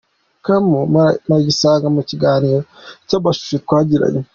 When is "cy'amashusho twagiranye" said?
3.07-4.21